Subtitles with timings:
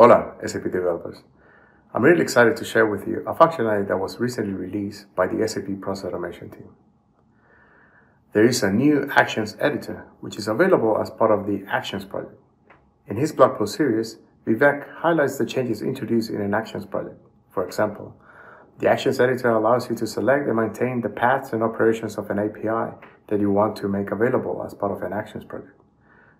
[0.00, 1.18] Hola, SAP developers.
[1.92, 5.46] I'm really excited to share with you a functionality that was recently released by the
[5.46, 6.70] SAP Process Automation team.
[8.32, 12.40] There is a new Actions editor, which is available as part of the Actions project.
[13.08, 14.16] In his blog post series,
[14.46, 17.20] Vivek highlights the changes introduced in an Actions project.
[17.50, 18.16] For example,
[18.78, 22.38] the Actions editor allows you to select and maintain the paths and operations of an
[22.38, 25.78] API that you want to make available as part of an Actions project.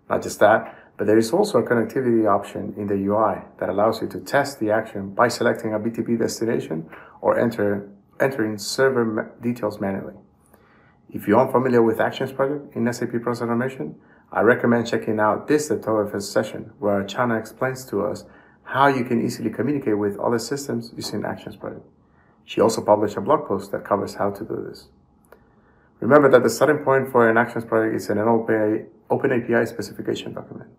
[0.09, 4.03] Not just that, but there is also a connectivity option in the UI that allows
[4.03, 6.87] you to test the action by selecting a BTP destination
[7.21, 10.13] or enter, entering server details manually.
[11.11, 13.95] If you aren't familiar with Actions project in SAP Process Automation,
[14.31, 18.25] I recommend checking out this tutorial session where Chana explains to us
[18.61, 21.87] how you can easily communicate with other systems using Actions project.
[22.45, 24.89] She also published a blog post that covers how to do this.
[25.99, 30.33] Remember that the starting point for an Actions project is an open, open API specification
[30.35, 30.69] document.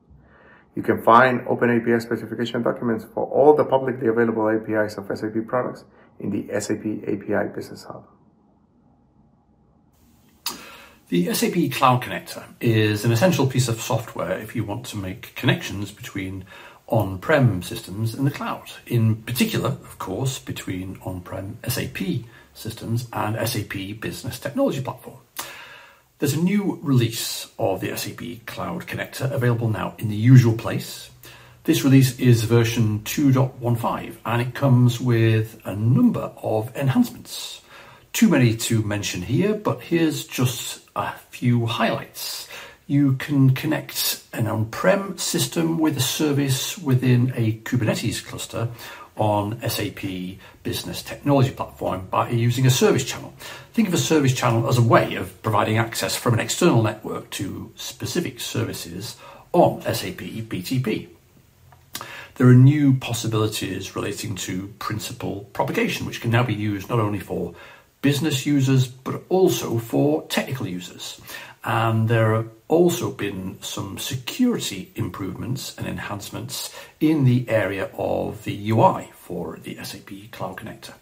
[0.75, 5.47] You can find Open API specification documents for all the publicly available APIs of SAP
[5.47, 5.85] products
[6.19, 8.07] in the SAP API Business Hub.
[11.09, 15.35] The SAP Cloud Connector is an essential piece of software if you want to make
[15.35, 16.47] connections between
[16.87, 18.71] on prem systems and the cloud.
[18.87, 21.99] In particular, of course, between on prem SAP
[22.55, 25.19] systems and SAP Business Technology Platform.
[26.23, 31.11] There's a new release of the SAP Cloud Connector available now in the usual place.
[31.65, 37.61] This release is version 2.15 and it comes with a number of enhancements.
[38.13, 42.47] Too many to mention here, but here's just a few highlights.
[42.87, 48.69] You can connect an on prem system with a service within a Kubernetes cluster
[49.17, 50.03] on SAP
[50.63, 53.35] Business Technology Platform by using a service channel.
[53.73, 57.31] Think of a service channel as a way of providing access from an external network
[57.31, 59.17] to specific services
[59.53, 61.09] on SAP BTP.
[62.37, 67.21] There are new possibilities relating to principal propagation, which can now be used not only
[67.21, 67.55] for
[68.01, 71.21] business users but also for technical users.
[71.65, 78.71] And there have also been some security improvements and enhancements in the area of the
[78.71, 80.95] UI for the SAP Cloud Connector.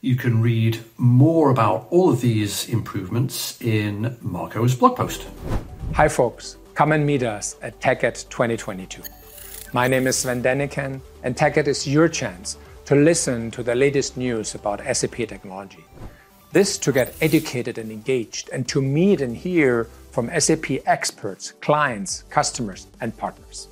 [0.00, 5.26] You can read more about all of these improvements in Marco's blog post.
[5.94, 6.56] Hi, folks.
[6.74, 9.02] Come and meet us at TechEd 2022.
[9.72, 14.16] My name is Sven Denecken, and TechEd is your chance to listen to the latest
[14.16, 15.84] news about SAP technology.
[16.52, 22.24] This to get educated and engaged, and to meet and hear from SAP experts, clients,
[22.28, 23.68] customers, and partners.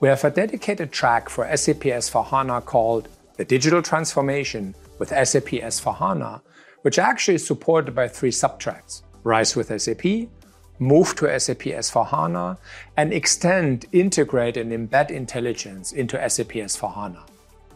[0.00, 6.40] We have a dedicated track for SAP S4HANA called The Digital Transformation with SAP S4HANA,
[6.80, 10.30] which actually is supported by three subtracks Rise with SAP,
[10.78, 12.56] Move to SAP S4HANA,
[12.96, 17.28] and Extend, Integrate, and Embed Intelligence into SAP S4HANA.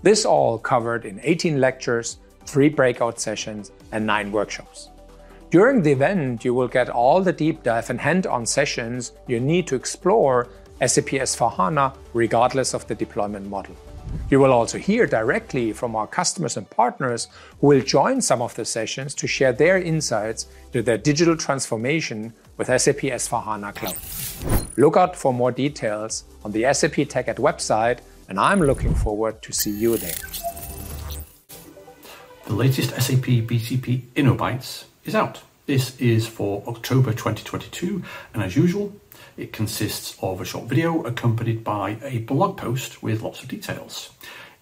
[0.03, 4.88] This all covered in 18 lectures three breakout sessions, and nine workshops.
[5.50, 9.38] During the event, you will get all the deep dive and hand on sessions you
[9.38, 10.49] need to explore
[10.81, 13.77] SAP S4HANA regardless of the deployment model.
[14.31, 17.28] You will also hear directly from our customers and partners
[17.60, 22.32] who will join some of the sessions to share their insights to their digital transformation
[22.56, 24.69] with SAP S4HANA Cloud.
[24.76, 29.53] Look out for more details on the SAP TechEd website, and I'm looking forward to
[29.53, 30.15] see you there.
[32.54, 35.42] The latest SAP BTP InnoBytes is out.
[35.66, 38.00] This is for October 2022,
[38.32, 38.94] and as usual,
[39.37, 44.10] it consists of a short video accompanied by a blog post with lots of details.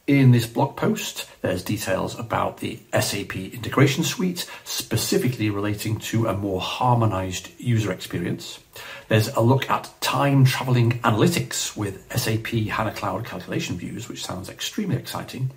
[0.08, 6.36] In this blog post, there's details about the SAP Integration Suite, specifically relating to a
[6.36, 8.58] more harmonized user experience.
[9.06, 14.48] There's a look at time traveling analytics with SAP HANA Cloud calculation views, which sounds
[14.48, 15.52] extremely exciting.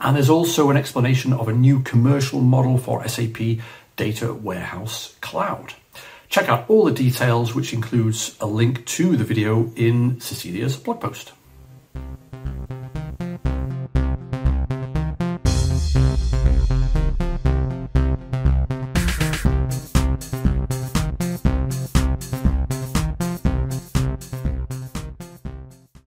[0.00, 3.58] And there's also an explanation of a new commercial model for SAP
[3.96, 5.74] Data Warehouse Cloud.
[6.28, 11.00] Check out all the details, which includes a link to the video in Cecilia's blog
[11.00, 11.32] post.